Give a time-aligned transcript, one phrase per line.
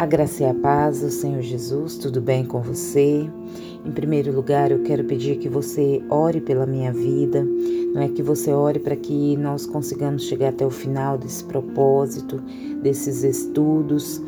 [0.00, 3.28] A graça e a paz do Senhor Jesus, tudo bem com você?
[3.84, 7.46] Em primeiro lugar, eu quero pedir que você ore pela minha vida,
[7.92, 12.42] não é que você ore para que nós consigamos chegar até o final desse propósito,
[12.82, 14.22] desses estudos,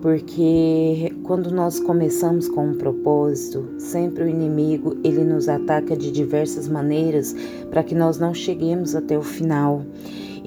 [0.00, 6.66] porque quando nós começamos com um propósito, sempre o inimigo ele nos ataca de diversas
[6.66, 7.36] maneiras
[7.70, 9.84] para que nós não cheguemos até o final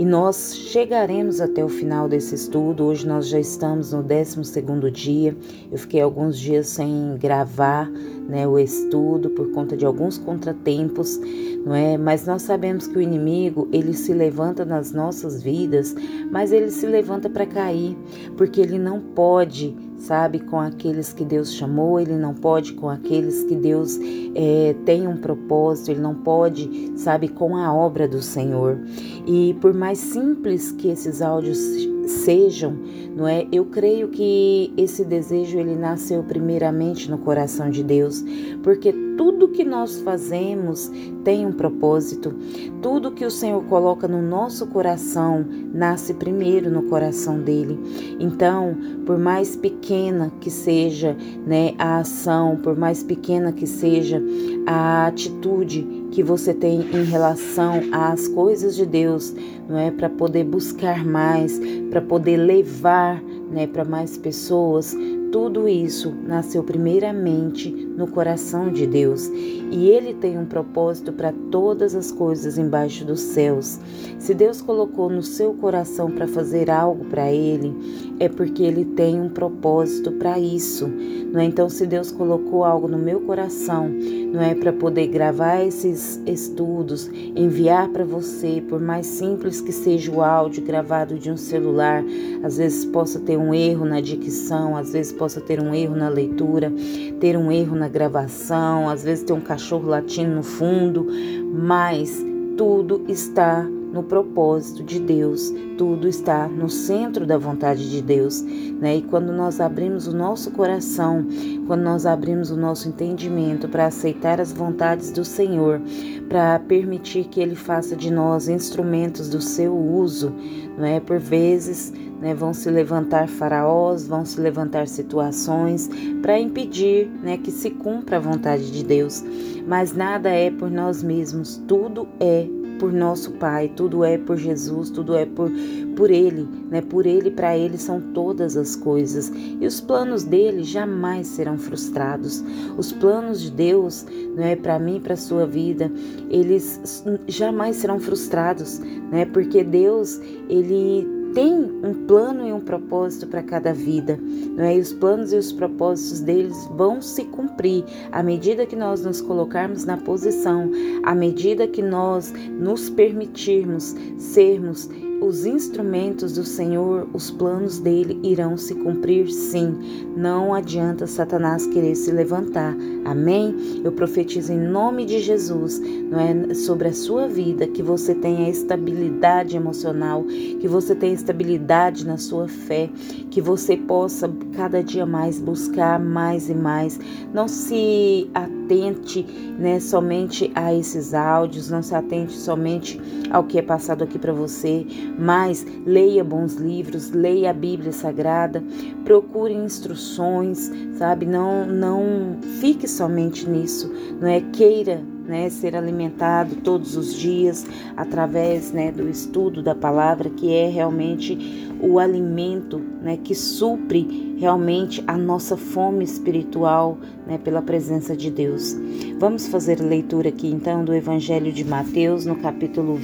[0.01, 2.85] e nós chegaremos até o final desse estudo.
[2.85, 5.37] Hoje nós já estamos no 12 dia.
[5.71, 7.87] Eu fiquei alguns dias sem gravar
[8.27, 11.19] né, o estudo por conta de alguns contratempos,
[11.63, 11.99] não é?
[11.99, 15.93] Mas nós sabemos que o inimigo ele se levanta nas nossas vidas,
[16.31, 17.95] mas ele se levanta para cair,
[18.35, 23.43] porque ele não pode sabe, com aqueles que Deus chamou, ele não pode com aqueles
[23.43, 23.99] que Deus
[24.35, 28.79] é, tem um propósito, ele não pode, sabe, com a obra do Senhor.
[29.27, 31.59] E por mais simples que esses áudios
[32.07, 32.75] sejam,
[33.15, 33.47] não é?
[33.51, 38.23] Eu creio que esse desejo ele nasceu primeiramente no coração de Deus,
[38.63, 40.91] porque tudo que nós fazemos
[41.23, 42.33] tem um propósito.
[42.81, 47.79] Tudo que o Senhor coloca no nosso coração nasce primeiro no coração dele.
[48.19, 54.21] Então, por mais pequena que seja, né, a ação, por mais pequena que seja
[54.65, 59.33] a atitude que você tem em relação às coisas de Deus,
[59.67, 61.59] não é para poder buscar mais,
[61.89, 64.95] para poder levar, né, para mais pessoas,
[65.31, 69.27] tudo isso nasceu primeiramente no coração de Deus
[69.71, 73.79] e Ele tem um propósito para todas as coisas embaixo dos céus.
[74.19, 77.73] Se Deus colocou no seu coração para fazer algo para Ele,
[78.21, 80.87] é porque Ele tem um propósito para isso.
[81.33, 81.45] Não é?
[81.45, 83.89] Então, se Deus colocou algo no meu coração,
[84.31, 90.11] não é para poder gravar esses estudos, enviar para você, por mais simples que seja
[90.11, 92.03] o áudio gravado de um celular,
[92.43, 96.07] às vezes possa ter um erro na dicção, às vezes possa ter um erro na
[96.07, 96.71] leitura,
[97.19, 101.07] ter um erro na gravação, às vezes ter um cachorro latindo no fundo,
[101.51, 102.23] mas
[102.55, 108.97] tudo está no propósito de Deus, tudo está no centro da vontade de Deus, né?
[108.97, 111.25] E quando nós abrimos o nosso coração,
[111.67, 115.81] quando nós abrimos o nosso entendimento para aceitar as vontades do Senhor,
[116.29, 120.33] para permitir que Ele faça de nós instrumentos do seu uso,
[120.77, 120.99] não é?
[120.99, 121.91] Por vezes
[122.21, 125.89] né, vão se levantar faraós, vão se levantar situações
[126.21, 129.23] para impedir né, que se cumpra a vontade de Deus.
[129.67, 132.47] Mas nada é por nós mesmos, tudo é
[132.81, 135.51] por nosso Pai, tudo é por Jesus, tudo é por,
[135.95, 136.81] por Ele, né?
[136.81, 139.31] Por Ele, para Ele são todas as coisas.
[139.35, 142.43] E os planos dele jamais serão frustrados.
[142.75, 144.03] Os planos de Deus,
[144.35, 145.91] não é para mim, para sua vida,
[146.27, 148.79] eles jamais serão frustrados,
[149.11, 149.25] né?
[149.25, 154.19] Porque Deus, ele tem um plano e um propósito para cada vida,
[154.55, 154.75] não é?
[154.75, 159.21] E os planos e os propósitos deles vão se cumprir à medida que nós nos
[159.21, 160.69] colocarmos na posição,
[161.03, 164.89] à medida que nós nos permitirmos sermos
[165.21, 169.77] os instrumentos do Senhor, os planos dele irão se cumprir sim.
[170.17, 172.75] Não adianta Satanás querer se levantar.
[173.05, 173.55] Amém?
[173.83, 178.49] Eu profetizo em nome de Jesus, não é sobre a sua vida que você tenha
[178.49, 182.89] estabilidade emocional, que você tenha estabilidade na sua fé,
[183.29, 186.99] que você possa cada dia mais buscar mais e mais.
[187.31, 189.23] Não se atente,
[189.59, 192.99] né, somente a esses áudios, não se atente somente
[193.29, 194.85] ao que é passado aqui para você,
[195.17, 198.63] mas leia bons livros, leia a Bíblia Sagrada,
[199.03, 201.25] procure instruções, sabe?
[201.25, 204.41] Não, não fique somente nisso, não é?
[204.41, 210.67] Queira né, ser alimentado todos os dias através né, do estudo da palavra, que é
[210.67, 218.29] realmente o alimento né, que supre realmente a nossa fome espiritual né, pela presença de
[218.29, 218.75] Deus.
[219.19, 222.95] Vamos fazer a leitura aqui então do Evangelho de Mateus, no capítulo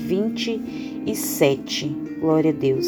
[1.07, 1.88] 27.
[2.19, 2.85] Glória a Deus.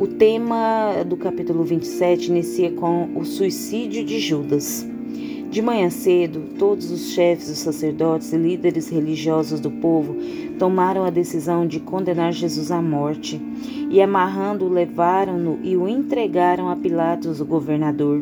[0.00, 4.84] O tema do capítulo 27 inicia com o suicídio de Judas.
[5.48, 10.16] De manhã cedo, todos os chefes, os sacerdotes e líderes religiosos do povo
[10.58, 13.40] tomaram a decisão de condenar Jesus à morte
[13.88, 18.20] e, amarrando-o, levaram-no e o entregaram a Pilatos, o governador.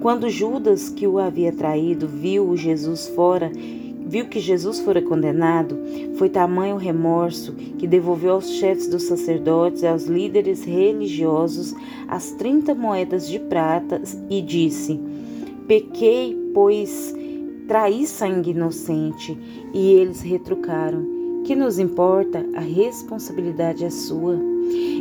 [0.00, 3.52] Quando Judas, que o havia traído, viu Jesus fora,
[4.10, 5.78] viu que Jesus fora condenado,
[6.16, 11.72] foi tamanho o remorso que devolveu aos chefes dos sacerdotes e aos líderes religiosos
[12.08, 15.00] as trinta moedas de prata e disse:
[15.68, 17.14] Pequei pois
[17.68, 19.38] traí sangue inocente.
[19.72, 22.44] E eles retrucaram: Que nos importa?
[22.56, 24.36] A responsabilidade é sua.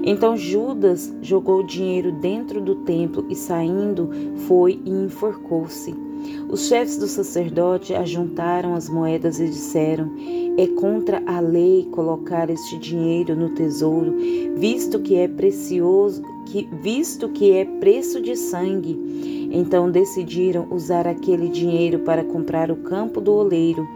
[0.03, 4.11] Então Judas jogou o dinheiro dentro do templo e saindo
[4.47, 6.08] foi e enforcou-se.
[6.49, 10.11] Os chefes do sacerdote ajuntaram as moedas e disseram:
[10.57, 14.15] É contra a lei colocar este dinheiro no tesouro,
[14.55, 19.49] visto que é precioso, que, visto que é preço de sangue.
[19.51, 23.87] Então decidiram usar aquele dinheiro para comprar o campo do oleiro,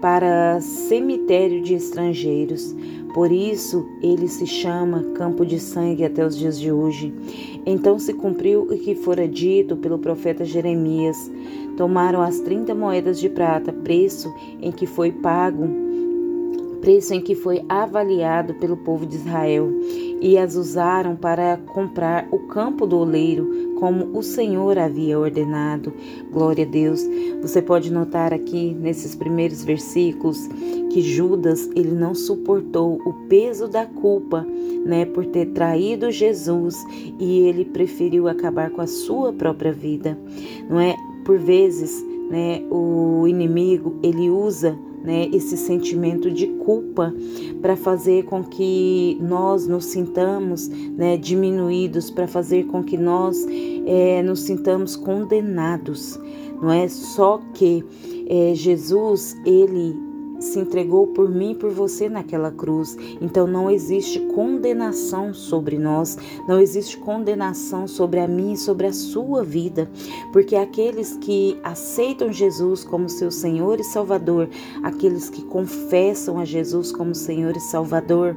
[0.00, 2.74] para cemitério de estrangeiros.
[3.14, 7.12] Por isso ele se chama Campo de Sangue até os dias de hoje.
[7.66, 11.30] Então se cumpriu o que fora dito pelo profeta Jeremias.
[11.76, 15.68] Tomaram as trinta moedas de prata, preço em que foi pago,
[16.80, 19.70] preço em que foi avaliado pelo povo de Israel,
[20.20, 25.92] e as usaram para comprar o campo do oleiro, como o Senhor havia ordenado.
[26.30, 27.02] Glória a Deus.
[27.40, 30.48] Você pode notar aqui nesses primeiros versículos
[30.90, 34.46] que Judas ele não suportou o peso da culpa,
[34.84, 36.76] né, por ter traído Jesus
[37.18, 40.18] e ele preferiu acabar com a sua própria vida.
[40.68, 40.94] Não é?
[41.24, 47.12] Por vezes, né, o inimigo ele usa né, esse sentimento de culpa
[47.60, 53.46] para fazer com que nós nos sintamos né, diminuídos, para fazer com que nós
[53.86, 56.18] é, nos sintamos condenados,
[56.60, 56.86] não é?
[56.88, 57.84] Só que
[58.28, 59.94] é, Jesus ele
[60.42, 62.96] se entregou por mim e por você naquela cruz.
[63.20, 66.18] Então não existe condenação sobre nós,
[66.48, 69.90] não existe condenação sobre a mim e sobre a sua vida,
[70.32, 74.48] porque aqueles que aceitam Jesus como seu Senhor e Salvador,
[74.82, 78.36] aqueles que confessam a Jesus como Senhor e Salvador,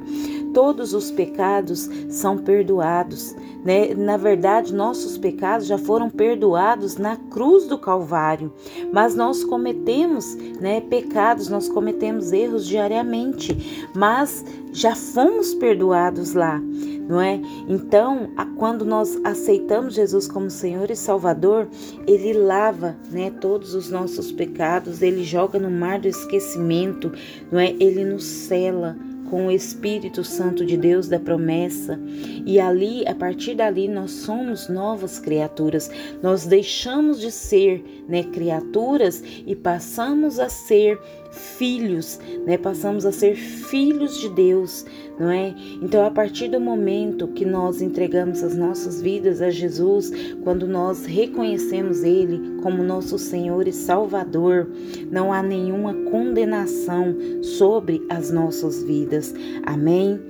[0.56, 3.36] todos os pecados são perdoados.
[3.62, 3.92] Né?
[3.94, 8.50] Na verdade, nossos pecados já foram perdoados na cruz do Calvário,
[8.90, 16.58] mas nós cometemos né, pecados, nós cometemos erros diariamente, mas já fomos perdoados lá,
[17.06, 17.38] não é?
[17.68, 21.68] Então, quando nós aceitamos Jesus como Senhor e Salvador,
[22.06, 27.12] Ele lava, né, todos os nossos pecados, Ele joga no mar do esquecimento,
[27.52, 27.74] não é?
[27.78, 28.96] Ele nos cela
[29.30, 31.98] com o Espírito Santo de Deus da promessa,
[32.44, 35.90] e ali, a partir dali, nós somos novas criaturas.
[36.22, 40.98] Nós deixamos de ser, né, criaturas e passamos a ser
[41.36, 42.56] filhos, né?
[42.56, 44.84] Passamos a ser filhos de Deus,
[45.18, 45.54] não é?
[45.82, 50.10] Então, a partir do momento que nós entregamos as nossas vidas a Jesus,
[50.42, 54.68] quando nós reconhecemos Ele como nosso Senhor e Salvador,
[55.10, 59.15] não há nenhuma condenação sobre as nossas vidas.
[59.64, 60.20] Amém?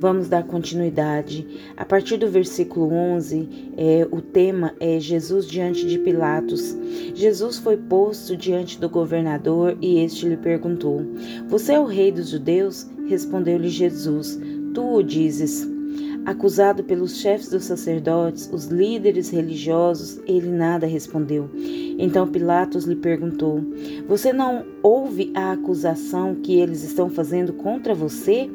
[0.00, 1.46] Vamos dar continuidade.
[1.76, 6.74] A partir do versículo 11, é, o tema é Jesus diante de Pilatos.
[7.14, 11.02] Jesus foi posto diante do governador e este lhe perguntou:
[11.48, 12.86] Você é o rei dos judeus?
[13.06, 14.40] Respondeu-lhe Jesus:
[14.74, 15.69] Tu o dizes.
[16.26, 21.50] Acusado pelos chefes dos sacerdotes, os líderes religiosos, ele nada respondeu.
[21.98, 23.60] Então Pilatos lhe perguntou:
[24.06, 28.50] Você não ouve a acusação que eles estão fazendo contra você?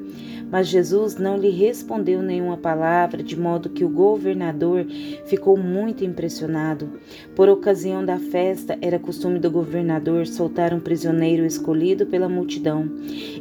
[0.51, 4.86] Mas Jesus não lhe respondeu nenhuma palavra, de modo que o governador
[5.25, 6.89] ficou muito impressionado.
[7.36, 12.89] Por ocasião da festa, era costume do governador soltar um prisioneiro escolhido pela multidão.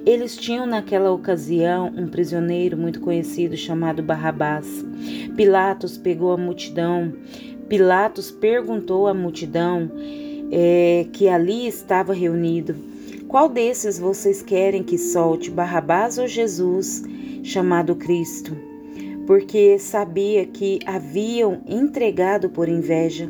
[0.04, 4.84] Eles tinham naquela ocasião um prisioneiro muito conhecido chamado Barrabás.
[5.36, 7.12] Pilatos pegou a multidão.
[7.68, 9.90] Pilatos perguntou à multidão
[10.50, 12.93] é, que ali estava reunido
[13.34, 17.02] qual desses vocês querem que solte, Barrabás ou Jesus,
[17.42, 18.56] chamado Cristo?
[19.26, 23.28] Porque sabia que haviam entregado por inveja.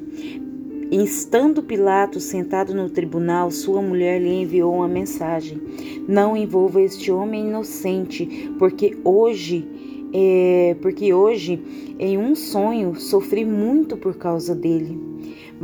[0.93, 5.59] Estando Pilatos sentado no tribunal, sua mulher lhe enviou uma mensagem:
[6.07, 9.67] Não envolva este homem inocente, porque hoje
[10.13, 11.59] é, porque hoje,
[11.99, 15.14] em um sonho, sofri muito por causa dele.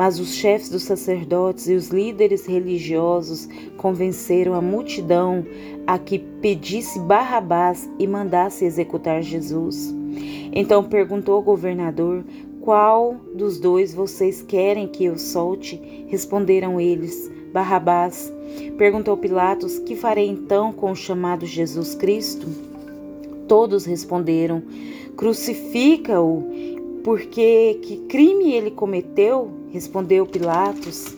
[0.01, 5.45] Mas os chefes dos sacerdotes e os líderes religiosos convenceram a multidão
[5.87, 9.95] a que pedisse Barrabás e mandasse executar Jesus.
[10.55, 12.25] Então perguntou ao governador:
[12.63, 16.07] Qual dos dois vocês querem que eu solte?
[16.09, 18.33] Responderam eles: Barrabás.
[18.79, 22.47] Perguntou Pilatos: Que farei então com o chamado Jesus Cristo?
[23.47, 24.63] Todos responderam:
[25.15, 26.43] Crucifica-o,
[27.05, 29.60] porque que crime ele cometeu?
[29.71, 31.17] Respondeu Pilatos.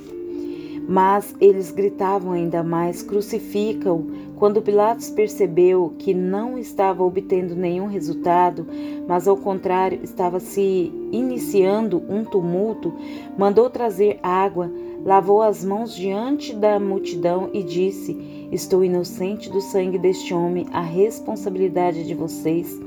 [0.89, 4.23] Mas eles gritavam ainda mais: crucifica-o.
[4.37, 8.67] Quando Pilatos percebeu que não estava obtendo nenhum resultado,
[9.07, 12.93] mas ao contrário estava se iniciando um tumulto,
[13.39, 14.69] mandou trazer água,
[15.05, 20.81] lavou as mãos diante da multidão e disse: Estou inocente do sangue deste homem, a
[20.81, 22.79] responsabilidade de vocês.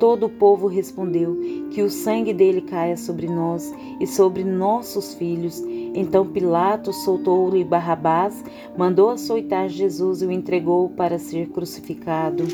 [0.00, 1.36] Todo o povo respondeu:
[1.70, 5.62] Que o sangue dele caia sobre nós e sobre nossos filhos.
[5.94, 8.42] Então Pilatos soltou-lhe Barrabás,
[8.76, 12.44] mandou açoitar Jesus e o entregou para ser crucificado.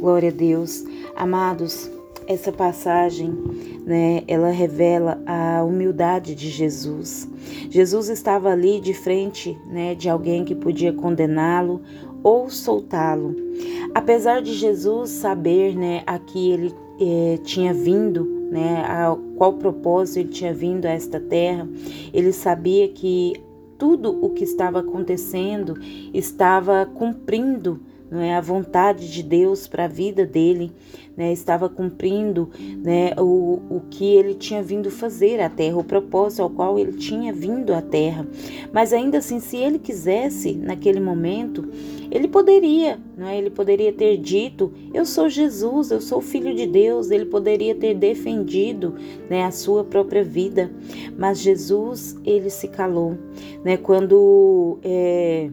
[0.00, 0.84] Glória a Deus.
[1.14, 1.90] Amados,
[2.26, 3.30] essa passagem,
[3.84, 7.28] né, ela revela a humildade de Jesus.
[7.68, 11.82] Jesus estava ali de frente, né, de alguém que podia condená-lo
[12.22, 13.34] ou soltá-lo.
[13.94, 20.18] Apesar de Jesus saber, né, a que ele eh, tinha vindo, né, a qual propósito
[20.18, 21.68] ele tinha vindo a esta terra,
[22.12, 23.34] ele sabia que
[23.78, 25.74] tudo o que estava acontecendo
[26.12, 30.72] estava cumprindo não é a vontade de Deus para a vida dele,
[31.16, 32.50] né, estava cumprindo
[32.82, 36.92] né, o, o que ele tinha vindo fazer à terra, o propósito ao qual ele
[36.92, 38.26] tinha vindo à terra.
[38.72, 41.68] Mas ainda assim, se ele quisesse, naquele momento,
[42.10, 43.38] ele poderia, não é?
[43.38, 47.94] ele poderia ter dito: Eu sou Jesus, eu sou filho de Deus, ele poderia ter
[47.94, 48.94] defendido
[49.28, 50.70] né, a sua própria vida.
[51.16, 53.16] Mas Jesus, ele se calou.
[53.64, 54.78] Né, quando.
[54.82, 55.50] É,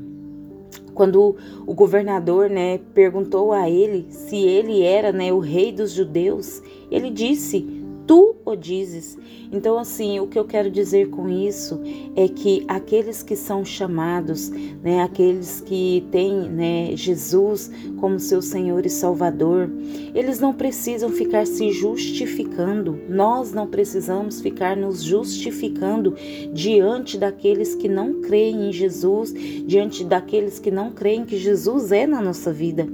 [0.98, 1.36] quando
[1.68, 7.12] o governador, né, perguntou a ele se ele era, né, o rei dos judeus, ele
[7.12, 7.64] disse:
[8.08, 9.18] tu o dizes.
[9.52, 11.80] Então, assim, o que eu quero dizer com isso
[12.16, 18.86] é que aqueles que são chamados, né, aqueles que têm né, Jesus como seu Senhor
[18.86, 19.70] e Salvador,
[20.14, 23.00] eles não precisam ficar se justificando.
[23.10, 26.16] Nós não precisamos ficar nos justificando
[26.54, 29.34] diante daqueles que não creem em Jesus,
[29.66, 32.88] diante daqueles que não creem que Jesus é na nossa vida.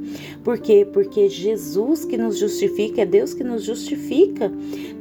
[0.44, 0.88] Por quê?
[0.92, 4.52] Porque Jesus que nos justifica, é Deus que nos justifica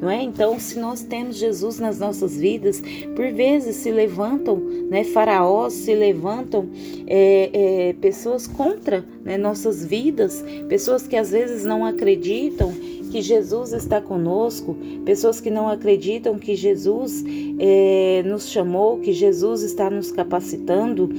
[0.03, 0.21] não é?
[0.43, 2.83] Então, se nós temos Jesus nas nossas vidas,
[3.15, 4.57] por vezes se levantam,
[4.91, 6.69] né, faraós, se levantam
[7.07, 7.51] é,
[7.91, 12.75] é, pessoas contra né, nossas vidas, pessoas que às vezes não acreditam
[13.13, 17.23] que Jesus está conosco, pessoas que não acreditam que Jesus
[17.59, 21.11] é, nos chamou, que Jesus está nos capacitando,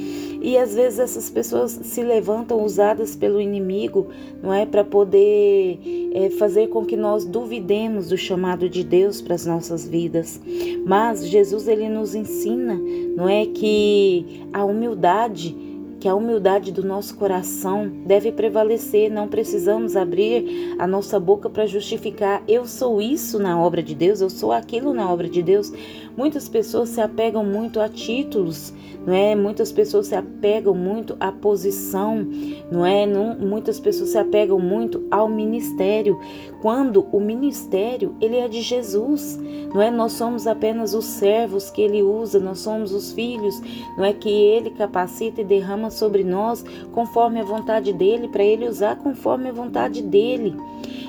[0.41, 4.07] e às vezes essas pessoas se levantam usadas pelo inimigo,
[4.41, 5.79] não é, para poder
[6.15, 10.41] é, fazer com que nós duvidemos do chamado de Deus para as nossas vidas.
[10.83, 12.73] Mas Jesus ele nos ensina,
[13.15, 15.72] não é, que a humildade
[16.03, 19.09] que a humildade do nosso coração deve prevalecer.
[19.09, 24.19] Não precisamos abrir a nossa boca para justificar eu sou isso na obra de Deus,
[24.19, 25.71] eu sou aquilo na obra de Deus.
[26.17, 28.73] Muitas pessoas se apegam muito a títulos,
[29.07, 29.33] não é?
[29.33, 32.27] Muitas pessoas se apegam muito à posição,
[32.69, 33.05] não é?
[33.05, 36.19] Não, muitas pessoas se apegam muito ao ministério,
[36.63, 39.37] quando o ministério ele é de Jesus,
[39.73, 39.91] não é?
[39.91, 43.61] Nós somos apenas os servos que ele usa, nós somos os filhos,
[43.97, 48.65] não é que ele capacita e derrama sobre nós conforme a vontade dele, para ele
[48.65, 50.55] usar conforme a vontade dele.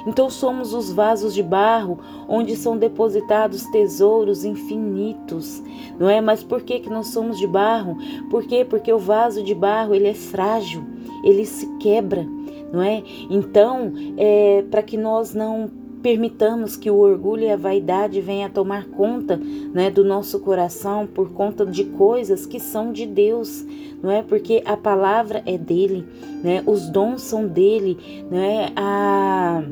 [0.04, 5.62] Então somos os vasos de barro onde são depositados tesouros infinitos,
[5.96, 6.20] não é?
[6.20, 7.96] Mas por que que nós somos de barro?
[8.28, 8.66] Por quê?
[8.68, 10.82] Porque o vaso de barro ele é frágil,
[11.22, 12.26] ele se quebra,
[12.74, 13.02] não é?
[13.30, 15.70] Então, é, para que nós não
[16.02, 19.38] permitamos que o orgulho e a vaidade venham a tomar conta
[19.72, 23.64] né, do nosso coração por conta de coisas que são de Deus,
[24.02, 24.22] não é?
[24.22, 26.04] Porque a palavra é dele,
[26.42, 26.62] né?
[26.66, 27.96] Os dons são dele,
[28.30, 28.70] não é?
[28.76, 29.62] A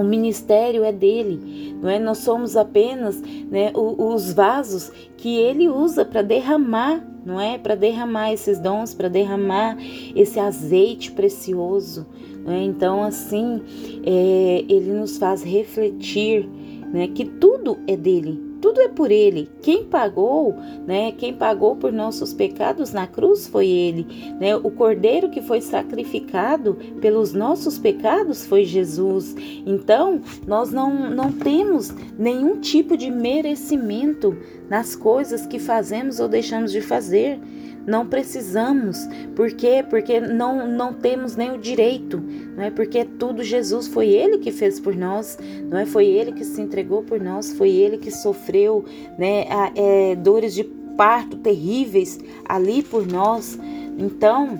[0.00, 1.98] o ministério é dele, não é?
[1.98, 7.58] Nós somos apenas né, os vasos que ele usa para derramar, não é?
[7.58, 9.76] Para derramar esses dons, para derramar
[10.14, 12.06] esse azeite precioso.
[12.46, 12.62] É?
[12.62, 13.60] Então, assim,
[14.04, 16.48] é, ele nos faz refletir
[16.92, 19.50] né, que tudo é dele, tudo é por ele.
[19.62, 21.12] Quem pagou, né?
[21.12, 24.06] Quem pagou por nossos pecados na cruz foi ele,
[24.38, 24.56] né?
[24.56, 29.34] O cordeiro que foi sacrificado pelos nossos pecados foi Jesus.
[29.66, 34.36] Então, nós não não temos nenhum tipo de merecimento
[34.68, 37.38] nas coisas que fazemos ou deixamos de fazer.
[37.86, 38.98] Não precisamos.
[39.34, 39.84] Por quê?
[39.88, 42.22] Porque não, não temos nem o direito.
[42.56, 45.86] Não é porque tudo Jesus foi ele que fez por nós, não é?
[45.86, 48.84] Foi ele que se entregou por nós, foi ele que sofreu,
[49.18, 50.64] né, a, é, dores de
[50.96, 53.58] parto terríveis ali por nós.
[53.98, 54.58] Então,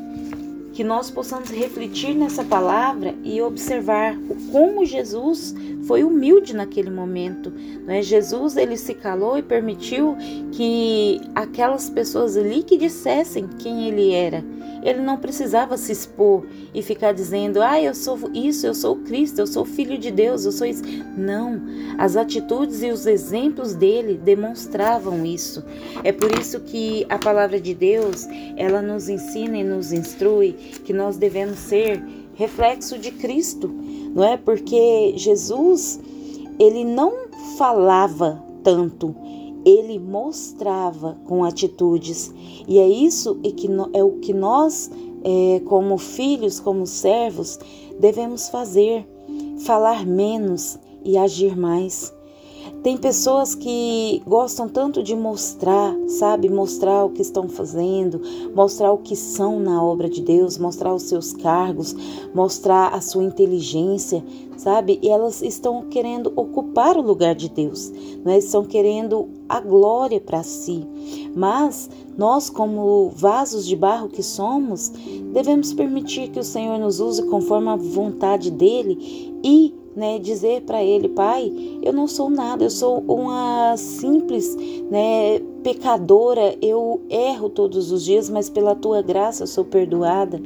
[0.73, 4.17] que nós possamos refletir nessa palavra e observar
[4.50, 5.55] como Jesus
[5.91, 7.53] foi humilde naquele momento.
[7.85, 8.01] Né?
[8.01, 10.17] Jesus ele se calou e permitiu
[10.53, 14.45] que aquelas pessoas ali que dissessem quem ele era.
[14.85, 19.41] Ele não precisava se expor e ficar dizendo: "Ah, eu sou isso, eu sou Cristo,
[19.41, 20.85] eu sou filho de Deus, eu sou isso".
[21.19, 21.61] Não,
[21.99, 25.65] as atitudes e os exemplos dele demonstravam isso.
[26.05, 30.53] É por isso que a palavra de Deus, ela nos ensina e nos instrui
[30.85, 32.01] que nós devemos ser
[32.41, 33.75] reflexo de Cristo.
[34.14, 34.37] Não é?
[34.37, 36.00] Porque Jesus,
[36.59, 37.12] ele não
[37.57, 39.14] falava tanto,
[39.64, 42.33] ele mostrava com atitudes.
[42.67, 44.90] E é isso que é o que nós,
[45.23, 47.59] é, como filhos, como servos,
[47.99, 49.07] devemos fazer:
[49.59, 52.12] falar menos e agir mais.
[52.83, 56.49] Tem pessoas que gostam tanto de mostrar, sabe?
[56.49, 58.23] Mostrar o que estão fazendo,
[58.55, 61.95] mostrar o que são na obra de Deus, mostrar os seus cargos,
[62.35, 64.25] mostrar a sua inteligência,
[64.57, 64.99] sabe?
[65.03, 67.93] E elas estão querendo ocupar o lugar de Deus,
[68.25, 68.39] né?
[68.39, 70.87] estão querendo a glória para si.
[71.37, 74.91] Mas nós, como vasos de barro que somos,
[75.35, 80.83] devemos permitir que o Senhor nos use conforme a vontade dele e né, dizer para
[80.83, 84.57] ele, Pai, eu não sou nada, eu sou uma simples,
[84.91, 90.41] né, pecadora, eu erro todos os dias, mas pela tua graça eu sou perdoada.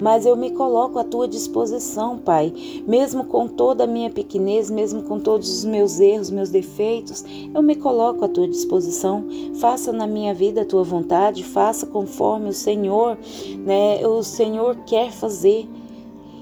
[0.00, 2.52] Mas eu me coloco à tua disposição, Pai,
[2.86, 7.24] mesmo com toda a minha pequenez, mesmo com todos os meus erros, meus defeitos,
[7.54, 9.24] eu me coloco à tua disposição.
[9.60, 13.16] Faça na minha vida a tua vontade, faça conforme o Senhor,
[13.64, 15.68] né, o Senhor quer fazer.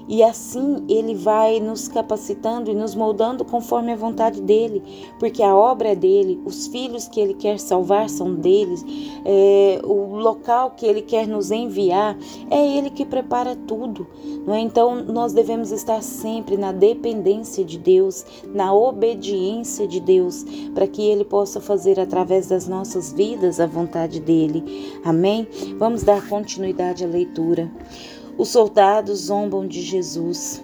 [0.07, 4.83] E assim ele vai nos capacitando e nos moldando conforme a vontade dele,
[5.17, 8.83] porque a obra é dele, os filhos que ele quer salvar são deles,
[9.23, 12.17] é, o local que ele quer nos enviar,
[12.49, 14.05] é ele que prepara tudo.
[14.45, 14.59] Não é?
[14.59, 21.01] Então nós devemos estar sempre na dependência de Deus, na obediência de Deus, para que
[21.01, 24.99] ele possa fazer através das nossas vidas a vontade dele.
[25.03, 25.47] Amém?
[25.77, 27.71] Vamos dar continuidade à leitura.
[28.37, 30.63] Os soldados zombam de Jesus.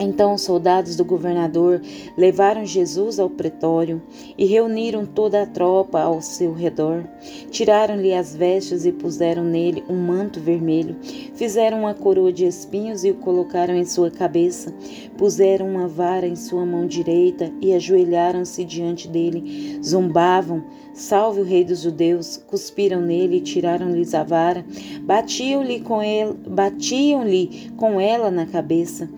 [0.00, 1.80] Então os soldados do governador
[2.16, 4.00] levaram Jesus ao pretório
[4.36, 7.04] e reuniram toda a tropa ao seu redor.
[7.50, 10.96] Tiraram-lhe as vestes e puseram nele um manto vermelho.
[11.34, 14.72] Fizeram uma coroa de espinhos e o colocaram em sua cabeça.
[15.16, 19.80] Puseram uma vara em sua mão direita e ajoelharam-se diante dele.
[19.82, 20.64] Zombavam,
[20.98, 22.36] Salve o rei dos judeus!
[22.48, 24.66] Cuspiram nele e tiraram-lhes a vara,
[25.02, 29.08] batiam-lhe com, ele, batiam-lhe com ela na cabeça.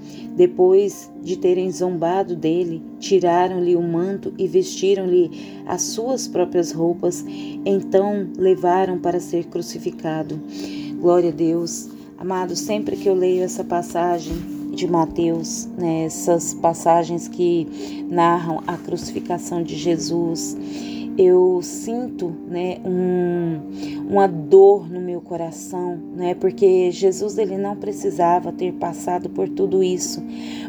[0.40, 5.30] Depois de terem zombado dele, tiraram-lhe o manto e vestiram-lhe
[5.66, 7.22] as suas próprias roupas.
[7.62, 10.40] Então levaram para ser crucificado.
[10.98, 11.90] Glória a Deus.
[12.16, 14.32] Amado, sempre que eu leio essa passagem
[14.74, 20.56] de Mateus, né, essas passagens que narram a crucificação de Jesus,
[21.20, 28.50] eu sinto né, um, uma dor no meu coração, né, porque Jesus ele não precisava
[28.50, 30.24] ter passado por tudo isso,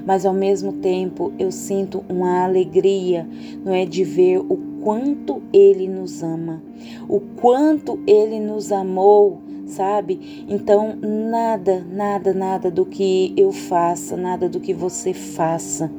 [0.06, 3.26] mas ao mesmo tempo eu sinto uma alegria,
[3.64, 6.62] não é, de ver o quanto Ele nos ama,
[7.08, 10.46] o quanto Ele nos amou, sabe?
[10.48, 15.92] Então, nada, nada, nada do que eu faça, nada do que você faça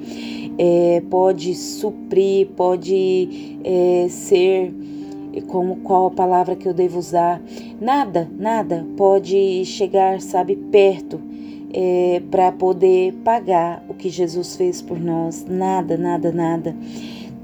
[0.58, 4.72] é, pode suprir, pode é, ser
[5.46, 7.40] como qual a palavra que eu devo usar.
[7.80, 11.20] Nada, nada pode chegar, sabe, perto
[11.72, 15.44] é, para poder pagar o que Jesus fez por nós.
[15.48, 16.76] Nada, nada, nada.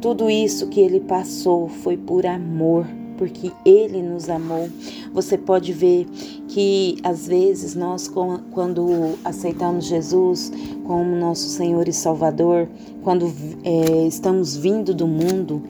[0.00, 2.86] Tudo isso que ele passou foi por amor
[3.18, 4.70] porque Ele nos amou.
[5.12, 6.07] Você pode ver
[6.46, 10.50] que às vezes nós, quando aceitamos Jesus
[10.85, 12.68] como nosso Senhor e Salvador,
[13.02, 13.31] quando
[13.64, 15.62] é, estamos vindo do mundo,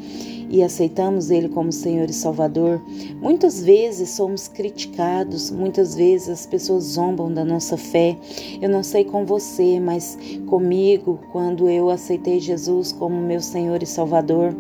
[0.49, 2.81] e aceitamos Ele como Senhor e Salvador,
[3.21, 8.17] muitas vezes somos criticados, muitas vezes as pessoas zombam da nossa fé.
[8.61, 13.87] Eu não sei com você, mas comigo, quando eu aceitei Jesus como meu Senhor e
[13.87, 14.55] Salvador,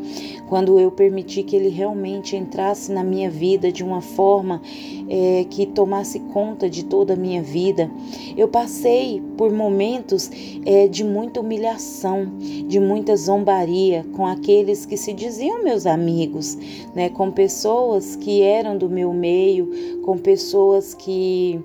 [0.48, 4.60] quando eu permiti que Ele realmente entrasse na minha vida de uma forma
[5.08, 7.90] é, que tomasse conta de toda a minha vida,
[8.36, 10.30] eu passei por momentos
[10.64, 12.32] é, de muita humilhação,
[12.66, 16.56] de muita zombaria com aqueles que se diziam meus amigos,
[16.94, 17.08] né?
[17.08, 21.60] com pessoas que eram do meu meio, com pessoas que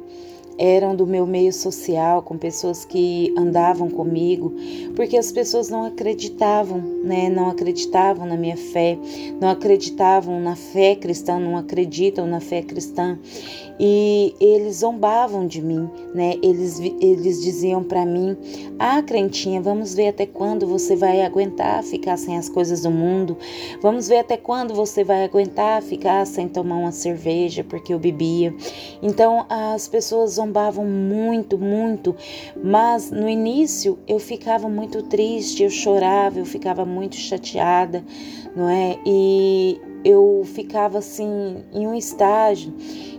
[0.57, 4.53] eram do meu meio social, com pessoas que andavam comigo,
[4.95, 7.29] porque as pessoas não acreditavam, né?
[7.29, 8.97] Não acreditavam na minha fé,
[9.39, 13.17] não acreditavam na fé cristã, não acreditam na fé cristã
[13.79, 16.35] e eles zombavam de mim, né?
[16.43, 18.37] Eles, eles diziam para mim:
[18.77, 23.37] Ah, crentinha, vamos ver até quando você vai aguentar ficar sem as coisas do mundo,
[23.81, 28.53] vamos ver até quando você vai aguentar ficar sem tomar uma cerveja porque eu bebia.
[29.01, 32.15] Então as pessoas zombavam muito, muito,
[32.61, 38.03] mas no início eu ficava muito triste, eu chorava, eu ficava muito chateada,
[38.55, 38.97] não é?
[39.05, 42.73] E eu ficava assim em um estágio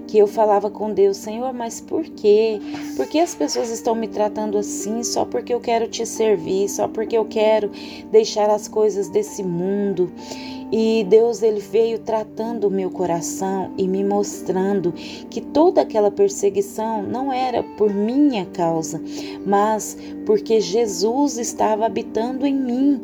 [0.06, 2.60] que eu falava com Deus, Senhor, mas por quê?
[2.94, 6.86] Por que as pessoas estão me tratando assim só porque eu quero te servir, só
[6.86, 7.70] porque eu quero
[8.12, 10.12] deixar as coisas desse mundo?
[10.76, 14.90] E Deus ele veio tratando o meu coração e me mostrando
[15.30, 19.00] que toda aquela perseguição não era por minha causa,
[19.46, 23.00] mas porque Jesus estava habitando em mim.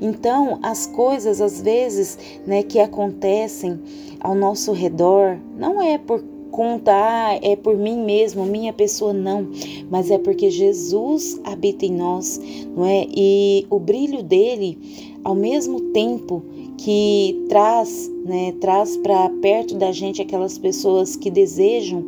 [0.00, 3.78] Então, as coisas às vezes, né, que acontecem
[4.18, 9.48] ao nosso redor, não é por contar é por mim mesmo, minha pessoa não,
[9.88, 12.40] mas é porque Jesus habita em nós,
[12.76, 13.06] não é?
[13.08, 14.76] E o brilho dele,
[15.22, 16.42] ao mesmo tempo
[16.82, 22.04] que traz, né, traz para perto da gente aquelas pessoas que desejam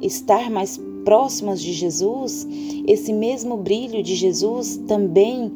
[0.00, 2.46] estar mais próximas de Jesus,
[2.86, 5.50] esse mesmo brilho de Jesus também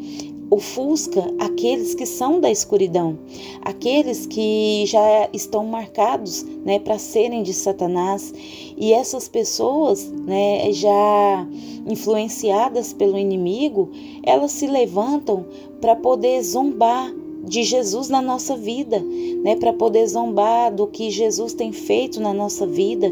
[0.51, 3.17] ofusca aqueles que são da escuridão,
[3.63, 8.35] aqueles que já estão marcados, né, para serem de Satanás,
[8.77, 11.47] e essas pessoas, né, já
[11.87, 13.91] influenciadas pelo inimigo,
[14.25, 15.47] elas se levantam
[15.81, 17.15] para poder zombar
[17.47, 19.01] de Jesus na nossa vida,
[19.43, 23.09] né, para poder zombar do que Jesus tem feito na nossa vida,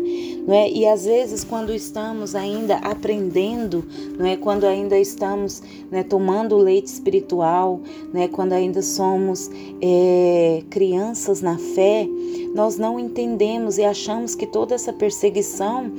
[0.46, 0.68] não é?
[0.68, 3.84] E às vezes quando estamos ainda aprendendo,
[4.18, 4.36] não é?
[4.36, 7.80] Quando ainda estamos, né, tomando leite espiritual,
[8.12, 9.48] né, quando ainda somos
[9.80, 12.06] é, crianças na fé,
[12.54, 15.92] nós não entendemos e achamos que toda essa perseguição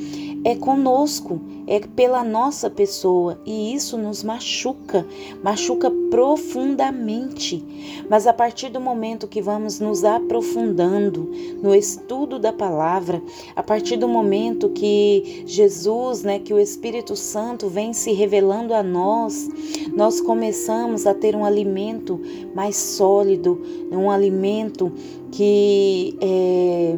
[0.45, 5.05] é conosco, é pela nossa pessoa e isso nos machuca,
[5.43, 7.65] machuca profundamente.
[8.09, 11.29] Mas a partir do momento que vamos nos aprofundando
[11.61, 13.21] no estudo da palavra,
[13.55, 18.81] a partir do momento que Jesus, né, que o Espírito Santo vem se revelando a
[18.83, 19.47] nós,
[19.95, 22.19] nós começamos a ter um alimento
[22.53, 23.61] mais sólido,
[23.91, 24.91] um alimento
[25.31, 26.95] que é,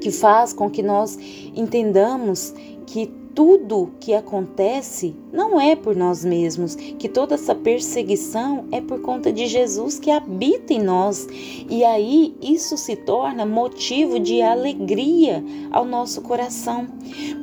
[0.00, 1.16] que faz com que nós
[1.54, 2.52] entendamos
[2.86, 9.00] que tudo que acontece não é por nós mesmos, que toda essa perseguição é por
[9.00, 11.26] conta de Jesus que habita em nós.
[11.68, 16.86] E aí isso se torna motivo de alegria ao nosso coração.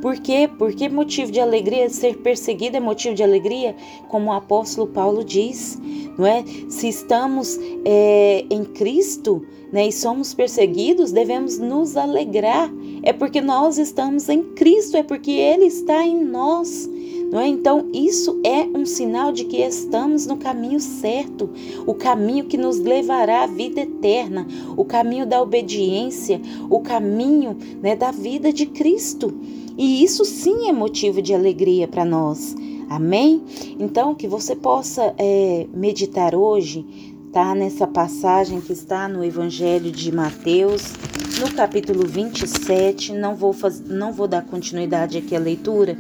[0.02, 0.50] Por quê?
[0.58, 3.76] Porque motivo de alegria, ser perseguido é motivo de alegria,
[4.08, 5.80] como o apóstolo Paulo diz,
[6.18, 6.44] não é?
[6.70, 12.72] Se estamos é, em Cristo, né, e somos perseguidos, devemos nos alegrar.
[13.02, 16.90] É porque nós estamos em Cristo, é porque Ele está em nós.
[17.32, 17.48] Não é?
[17.48, 21.48] Então, isso é um sinal de que estamos no caminho certo,
[21.86, 27.96] o caminho que nos levará à vida eterna, o caminho da obediência, o caminho né,
[27.96, 29.32] da vida de Cristo.
[29.78, 32.56] E isso sim é motivo de alegria para nós.
[32.90, 33.44] Amém?
[33.80, 37.54] Então, que você possa é, meditar hoje tá?
[37.54, 40.94] Nessa passagem que está no Evangelho de Mateus,
[41.40, 43.14] no capítulo 27.
[43.14, 45.98] Não vou, faz, não vou dar continuidade aqui à leitura,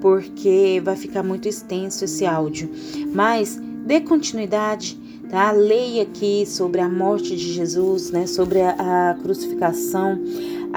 [0.00, 2.70] porque vai ficar muito extenso esse áudio.
[3.12, 4.98] Mas dê continuidade,
[5.30, 5.50] tá?
[5.50, 8.26] Leia aqui sobre a morte de Jesus, né?
[8.26, 10.20] Sobre a, a crucificação,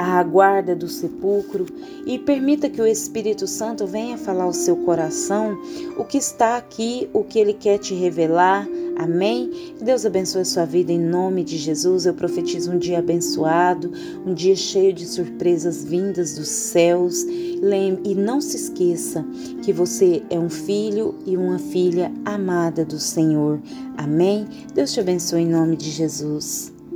[0.01, 1.65] a guarda do sepulcro
[2.05, 5.57] e permita que o Espírito Santo venha falar ao seu coração
[5.97, 8.67] o que está aqui, o que ele quer te revelar
[8.99, 9.73] Amém?
[9.81, 12.05] Deus abençoe a sua vida em nome de Jesus.
[12.05, 13.93] Eu profetizo um dia abençoado,
[14.25, 17.23] um dia cheio de surpresas vindas dos céus.
[17.23, 19.25] E não se esqueça
[19.63, 23.61] que você é um filho e uma filha amada do Senhor.
[23.97, 24.45] Amém?
[24.73, 26.78] Deus te abençoe em nome de Jesus.